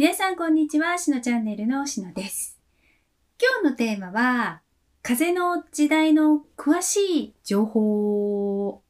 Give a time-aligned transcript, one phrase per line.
[0.00, 2.58] 皆さんこんにちは、しのチャンネルのしのです。
[3.38, 4.62] 今日のテーマは、
[5.02, 8.80] 風の時代の詳しい情報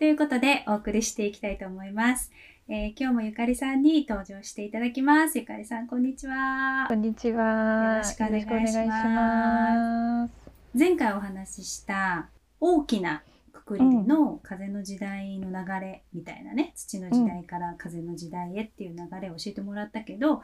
[0.00, 2.32] ということでお送りしていきたいと思います。
[2.68, 5.38] えー今日もゆかりさんに登場していただきます。
[5.38, 6.94] ゆかりさん、こんにちはこ。
[6.94, 7.92] んにちは。
[7.92, 10.32] よろしくお願いしますよろくお願いします
[10.76, 13.22] 前回お話しした大きな
[13.66, 20.42] くくりでの風の時代の流れみたいなね、土の時代から風の時代へっていう流れを教えてもらったけど、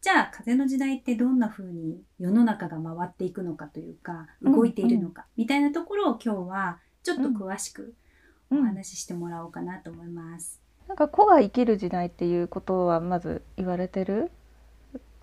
[0.00, 7.94] じゃあ風の時代ってどんな風に世の中が回っていくのかというかうん動いているのかみたいなところを今日はちょっと詳しく
[8.50, 10.60] おうん話ししてもらおうかなと思います。
[10.88, 14.30] なんか子が生きる時代っていうことはまず言われてる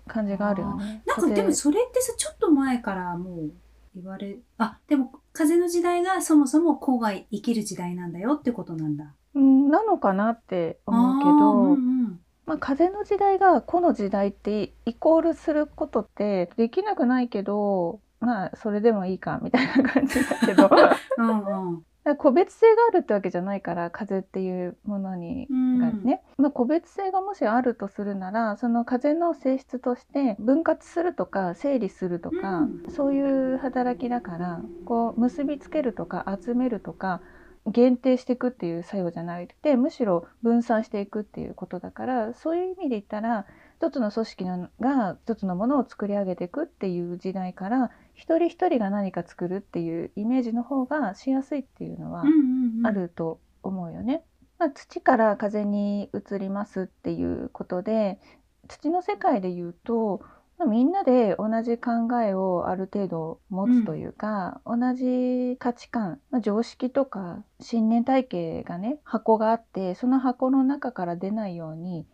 [0.06, 1.02] 感じがあるよね。
[1.06, 3.52] なんかでも風それってさちょっと前からもう
[3.94, 9.14] 言われあでも風の時代がそもそも子が生きる時代なんだよってことなんだ。
[9.34, 20.70] うんなのかなって思うけど、うんうんまあ風の時代が子の時代ってイコールすることってできなくないけど、まあそれでもいいかみたいな感じだけど。
[21.18, 21.82] うんうん
[22.16, 25.78] 個別性があるってわけじゃないから風っていうものにうん。
[25.78, 32.84] がね、まあ、個別性がもしあるとするならその風の性質として分割するとか整理するとか、うん。
[32.90, 37.20] そういう働きだからこう結びつけるとか集めるとか
[37.66, 54.24] 限定していくっていう作用じゃなくてむしろ分散していくっていうことだからそういう意味で言ったら一つの組織のが一つのものを作り上げていくっていう時代から一人一人が何か作るっていうイメージの方がしやすいっていうのはうんうんうんあると思うよね。
[54.58, 58.18] まあ、土から風に移りますっていうことで
[58.66, 60.20] 土の世界で言うと、
[60.58, 72.04] まあみんなで同じ考えをある程度持つというか、同じ価値観、まあ、常識とか信念体系がね箱があってその箱の中から出ないように、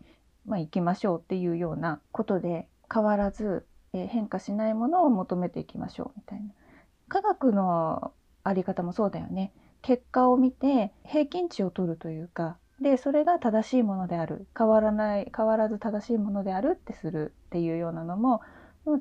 [0.45, 6.49] まあ、行きましょうっていうようなことで変わらず、えー変化しないものを求めていきましょうみたいな。
[7.07, 8.11] 科学の
[8.43, 9.51] あり方もそうだよね。
[9.81, 18.41] 結果を見て平均値を取るというかでそれが正しいものである変わらない変わらず正しいものであるってするっていうようなのも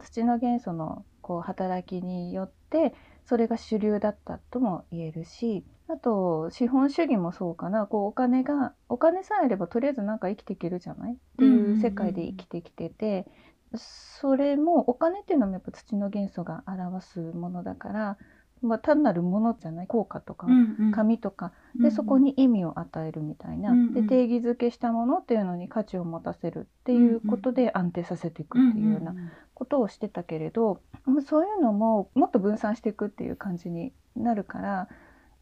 [0.02, 11.14] 土の元素のこう働きによってそれが主流だったとも言えるしあと資本主義もそうかなこうお金がお金さえあればとりあえずなんか生きていけるじゃない？
[11.14, 13.26] っていう世界で生きてきてて
[13.76, 18.18] それもお金っていうのもやっぱ土の元素が表すものだから、
[18.62, 20.92] まあ、単なるものじゃない効果とかうんうん。
[20.92, 21.52] 紙とか。
[21.76, 23.94] うんでそこに意味を与えるみたいな、うんうん。
[23.94, 29.14] で定義づけしたものっていうのに価値を持たせるっていうことで安定させていくっていうような
[29.54, 34.88] ことをしてたけれど、もうそういうのももっと分散していくっていう感じになるから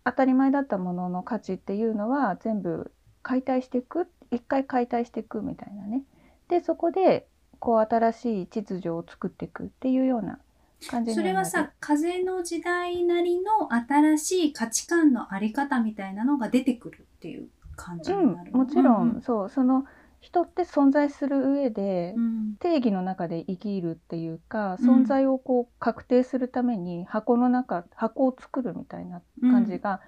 [0.04, 2.92] 当たり前だったものの価値っていうのは全部
[3.22, 6.03] 解体していく一回解体していくみたいなね。
[6.48, 7.28] でそこで
[7.62, 10.41] こう新しい秩序を作っていくっていうような
[10.89, 17.47] 感じになるそれはさ風の時代なりの新しい価値観のあり方みたいなのが出てくるっていう
[17.77, 19.84] 感じになるうん、もちろん、そうその
[20.21, 22.56] 人って存在する上で、うん。
[22.59, 25.03] 定義の中で生きるっていうかうん。
[25.03, 30.01] 存在をこう確定するために箱の中箱を作るみたいな感じが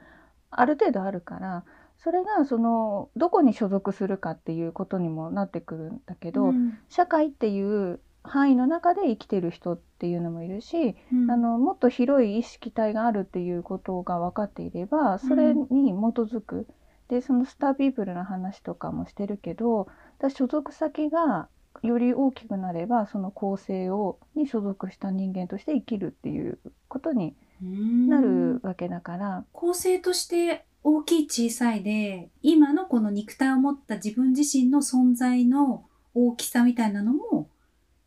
[0.51, 1.65] ある程度あるから、
[2.05, 6.79] それがそのどこに所属するかっていうことにもなってくるんだけど、うん。
[6.91, 11.31] 社会っていう範囲の中で生きてる人っていうのもいるし、うん。
[11.31, 16.67] あのもっと広い意識体があるっていうことが分かっていればそれに基づく、
[17.09, 19.89] でそのスターピープルの話とかもしてるけど
[20.19, 21.49] だ所属先が
[21.83, 37.49] より大きくなればその構成をに所属した人間として生きるっていうことになるわけだから、構成として大きい小さいで今のこの肉体を持った自分自身の存在の大きさみたいなのも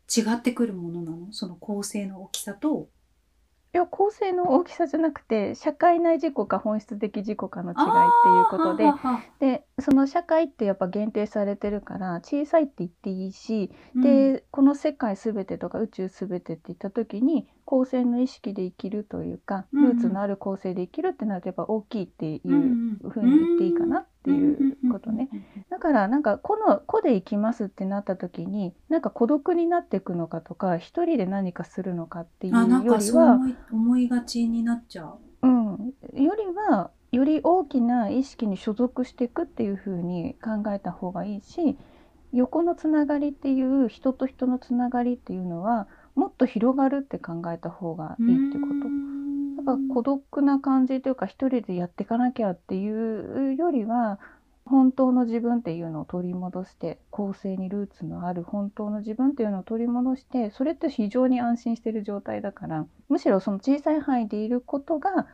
[0.08, 1.32] 違ってくるものなの？
[1.32, 2.88] その構成の大きさと。
[3.74, 8.84] いや構成の大きさじゃなくて社会内自己か本質的自己かの違いっていうことで。
[9.40, 14.02] でその社会ってやっぱ限定されてるから小さいって言っていいし、うん。
[14.02, 22.40] でこの世界全てとか宇宙全てって言った時に構成の意識で生きるというか、ルーツのある構成で生きるってなるとやっぱ大きいっていう
[23.10, 25.28] ふうに言っていいかなっていうことね。
[25.32, 33.38] うんだからなんか個の個で生きますってなった時になんか孤独になっていくのかとか一人で何かするのかっていうよりは
[33.70, 35.18] 思いがちになっちゃう。
[35.42, 41.76] うん、よりはより大きな意識に所属していくっていう風に考えた方がいいし
[42.32, 48.74] 横のつながりっていう人と人のつながりっていうのはもっと広がるって考えた方がいいってこと。
[49.56, 54.20] やっぱ孤独な感じというか一人でやっていかなきゃっていうよりは
[54.64, 65.26] 本当の自分っていうのを取り戻して公正にルーツのある本当の自分っていうのを取り戻してそれって非常に安心してる状態だからむしろその小さい範囲でいることが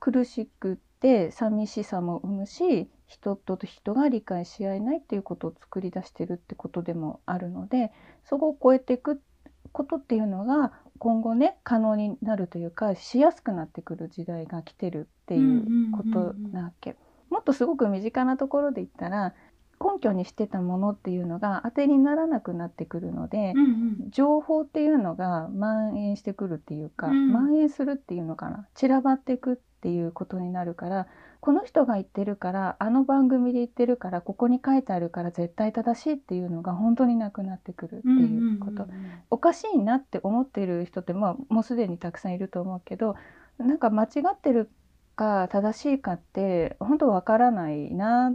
[0.00, 7.92] 苦しくって寂しさも生むし人と人が理解し合えないっていうことを作り出してるってことでもあるので
[8.24, 9.22] そこを超えていく
[9.70, 16.96] ことっていうのが今後ね可能になるというかしやすくなってくる時代が来てるっていうことなわけ。
[17.30, 19.34] もっとすごく身近なところで言ったら
[19.80, 23.62] 根拠にしてたものっていうのが当てにならなくなってくるので、うんう
[24.06, 24.10] ん。
[24.10, 27.32] 情報っていうのが蔓延してくるっていうか、うん。
[27.32, 28.66] 蔓延するっていうのかな。
[28.74, 31.06] 散らばっていくっていうことになるから
[31.40, 39.10] この人が言ってるからあの番組で言ってるからここに書いてあるから絶対正しいっていうのが本当になくなってくるっていうこと、うんうんうん。
[39.30, 43.14] おかしいなって思ってる人って、まあ、もうすでにたくさんいると思うけど
[43.58, 44.68] なんか間違ってる
[45.14, 48.32] か正しいかって本当わからないな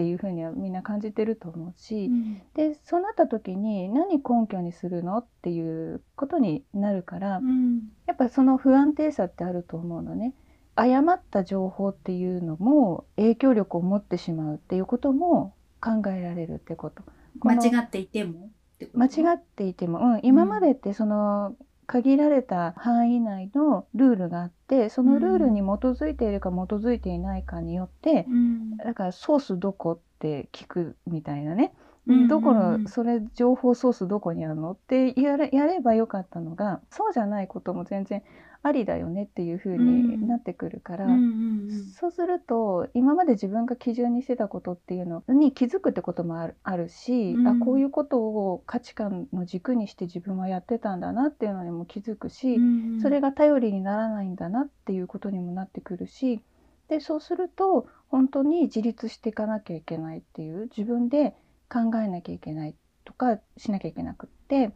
[0.00, 2.42] っていうふうにはみんな感じてると思うし、うん。
[2.54, 7.82] でそうなった時に何根拠にするのっていうことになるから、うん。
[8.06, 10.32] やっぱその不安定さってあると思うのね。
[10.74, 17.02] 誤った情報っていうのも影響力を持ってしまうっていうことも考えられるってこと。
[17.42, 18.48] 間違っていても
[18.94, 21.54] 間違っていても、うん、今までってその
[21.90, 28.76] 限られた範囲内のルールがあってそのルールに基づいているか基づいていないかによって、うん。
[28.76, 31.74] だからソースどこって聞くみたいなね、
[32.06, 32.28] うん。
[32.28, 38.22] どこのそれ情報ソースどこにあるのってやれやればよかったのがそうじゃないことも全然
[38.62, 41.84] ありだよねっていう風になってくるから、うんうんうん。
[41.98, 47.48] そうすると今まで自分が基準にしてたことっていうのに気づくってこともあるあるし、うん。
[47.48, 53.00] あこういうことを価値観の軸にして自分はやってたんだなっていうのにも気づくし、うんうん。
[53.00, 56.40] それが頼りにならないんだなっていうことにもなってくるし
[56.88, 61.34] でそうすると本当に自立していかなきゃいけないっていう自分で
[61.72, 62.74] 考えなきゃいけない
[63.04, 64.72] とかしなきゃいけなくって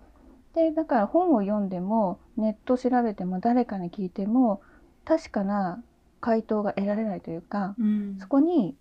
[0.54, 4.62] でだから本を読んでもネット調べても誰かに聞いても
[5.04, 5.82] 確かな
[6.20, 8.16] 回答が得られないというかうん。
[8.20, 8.76] そこに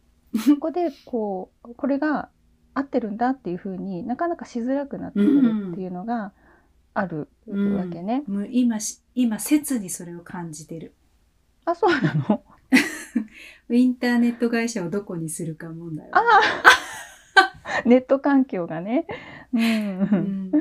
[0.45, 2.29] そこでこうこれが
[2.73, 6.31] 合ってるんだっていうふうになかなかしづらくなってくるっていうのが
[6.95, 8.23] あるうんわけね。
[8.27, 10.93] もう今し今切にそれを感じてる。
[11.65, 12.43] あそうなの？
[13.69, 16.17] インターネット会社をどこにするか問題は。
[16.19, 16.23] あ
[17.85, 19.05] ネット環境がね。
[19.53, 20.51] う、うん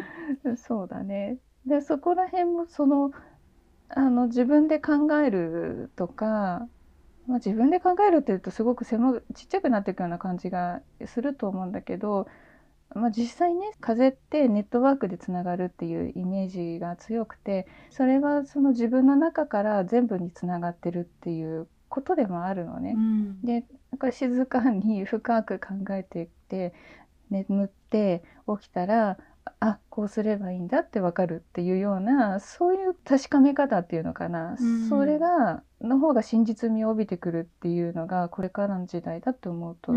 [0.52, 1.38] んそうだね。
[1.66, 3.12] でそこら辺もその
[3.88, 6.66] あの自分で考えるとか、
[7.26, 12.26] まあ、自分で考えるっていうとすごく狭くちっちゃくなっていくような感じがすると思うんだけど、
[12.94, 22.94] まあ、実際ね風ってネットワークでつながるっていうイメージが強くてそれはその自分の中から全部につながってるっていうことでもあるのね。
[22.96, 26.72] うんでなんか静かに深く考えていって
[27.32, 28.22] 眠って
[28.60, 29.18] 起きたら
[29.60, 39.92] あこうすればいいんだってわかるっていうようなそういう確かめ方っていうのかな、うんそれがの方が真実味を帯びてくるっていうのがこれからの時代だと思うと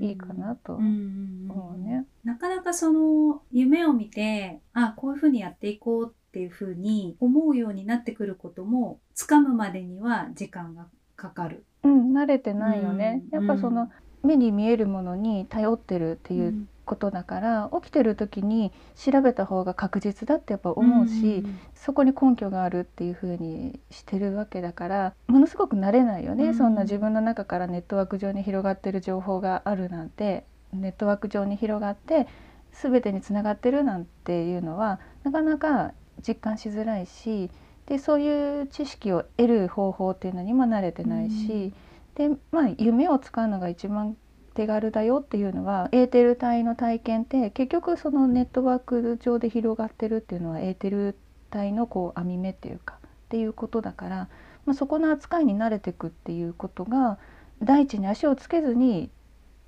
[0.00, 2.06] いいかなと思うね。
[2.22, 10.86] なかなかその夢を見てあこういうふうにやっていこうっていうふうに思うようになってくることも掴むまでには時間が
[11.16, 11.64] かかる。
[11.82, 13.22] うん、慣れてないよね。
[13.32, 13.90] うんやっぱその
[14.22, 30.44] 目に見えるものに頼ってるっていううんことだから、起きてる時に調べた方が確実だってやっぱ思うし、んそこに根拠があるっていう風にしてるわけだからものすごく慣れないよね、うんそんな自分の中からネットワーク上に広がってる情報があるなんて。
[30.72, 32.26] ネットワーク上に広がって
[32.72, 35.92] 全てにつながってるなんていうのはなかなか
[36.26, 37.50] 実感しづらいし
[37.86, 41.72] でそういう知識を得る方法っていうのにも慣れてないし、
[42.16, 44.16] でまあ夢を使うのが一番
[44.54, 51.14] 手軽だよっていうのはエーテル体の体験って結局そのネットワーク上で広がってるっていうのはエーテル
[51.50, 54.16] 体のこう網目っていうかっていうことだから、
[54.64, 57.18] まあ、そこの扱いに慣れていくっていうことが
[57.62, 59.10] 大地に足をつけずに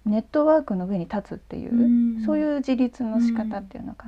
[0.07, 1.87] ネットワークの上に立つっていう、う
[2.21, 2.23] ん。
[2.25, 4.07] そういう自立の仕方っていうのか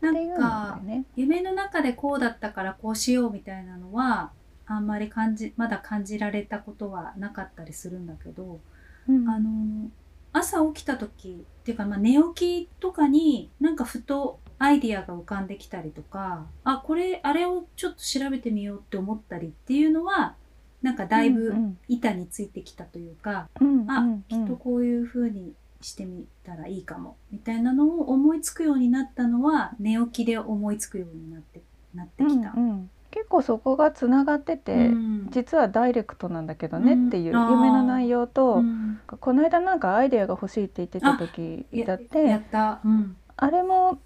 [0.00, 0.80] な、なんか。
[1.16, 4.32] 夢の中でこうだったからこうしようみたいなのは
[4.70, 8.60] あんまり感じまだ感じられたことはなかったりするんだけど、
[9.08, 9.28] うん。
[9.28, 9.90] あの
[10.32, 20.36] 朝起きた時っていうか、まあ、寝起きとかになんかふとアイディアが浮かんできたりとかあこれあれをちょっと調べてみようって思ったりっていうのは
[20.82, 24.22] なんかだいぶうん板についてきたというか、うんあうん。
[24.28, 31.60] きっとこういう風にしてみたらいいかもみたいなのを思いつくようになったのは寝起きで思いつくようになって
[31.92, 32.52] なってきた。
[32.56, 35.28] うんうん結構そこがつながってて、うん。
[35.30, 39.00] 実はダイレクトなんだけどねっていう夢の内容と、うん。
[39.06, 43.98] この間なんかアイデアが欲しいって言ってた時やだってやった、うん、あれも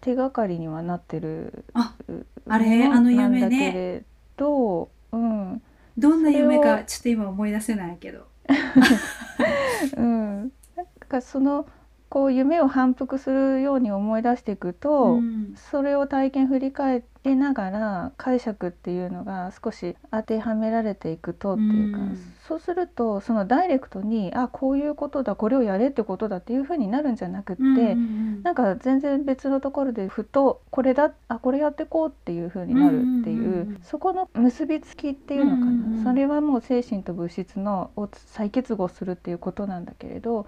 [0.00, 2.86] 手がかりにはなってるあうあれ？
[2.86, 3.40] あの夢ね。
[3.40, 4.04] なんだけれ
[4.36, 5.62] ど、うん。
[5.96, 8.26] どんな夢かちょっと今思い出せないけど。
[9.96, 11.66] うん、なんかその
[12.14, 15.54] こう夢を反復するように思い出していくと、うん。
[15.56, 22.18] それを体験振り返りながら解釈っていうのが少し当てはめられていくとっていうか、うん。
[22.46, 33.80] そうするとそのダイレクトにあこういうことだこれをやれってことだっていうふうになるんじゃなくって、うんうんなんか全然別のところでふとこれだあこれやってこうっていう風になるっていう,、うんうんうんうん。
[33.82, 36.04] そこの結びつきっていうのかな、うんうんうん。
[36.04, 40.46] それはもう精神と物質のを再結合するっていうことなんだけれど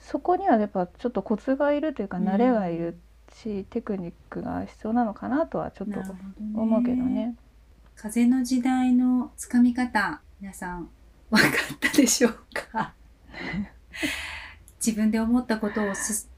[0.00, 2.98] そこにはやっぱちょっとコツがいるというかうん慣れがいる
[3.34, 6.00] し、テクニックが必要なのかなとはちょっと
[6.54, 7.34] 思うけどね。
[7.94, 10.88] 風の時代のつかみ方皆さん
[11.30, 12.32] 分かったでしょう
[12.72, 12.94] か？
[14.84, 16.30] 自分で思ったことをす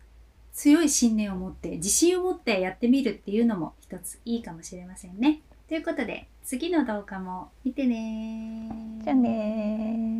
[0.52, 5.42] 強い信念を持って自信を持ってやってみるっていうのも一ついいかもしれませんね。
[5.68, 10.19] ということで次の動画も見てねじゃあねー